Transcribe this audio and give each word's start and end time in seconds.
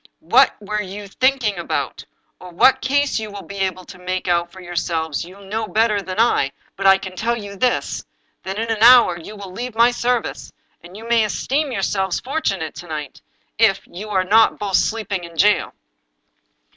What 0.33 0.55
you 0.59 1.01
were 1.01 1.05
think 1.07 1.43
ing 1.43 1.59
about, 1.59 2.05
or 2.39 2.49
what 2.49 2.81
case 2.81 3.19
you 3.19 3.29
will 3.29 3.43
be 3.43 3.57
able 3.57 3.85
to 3.85 3.99
make 3.99 4.27
out 4.27 4.51
for 4.51 4.59
yourselves, 4.59 5.23
you 5.23 5.39
know 5.41 5.67
better 5.67 6.01
than 6.01 6.19
I; 6.19 6.53
but 6.75 6.87
I 6.87 6.97
can 6.97 7.15
tell 7.15 7.37
you 7.37 7.55
this— 7.55 8.03
that 8.43 8.57
in 8.57 8.71
an 8.71 8.81
hour 8.81 9.19
you 9.19 9.35
will 9.35 9.51
leave 9.51 9.75
my 9.75 9.91
service, 9.91 10.51
and 10.83 10.97
you 10.97 11.07
may 11.07 11.23
esteem 11.23 11.71
yourselves 11.71 12.19
fortunate 12.19 12.69
if, 12.77 12.81
to 12.81 12.87
night, 12.87 13.21
you 13.85 14.09
are 14.09 14.23
not 14.23 14.57
both 14.57 14.71
of 14.71 14.77
you 14.77 14.79
sleeping 14.85 15.23
in 15.23 15.37
jail." 15.37 15.71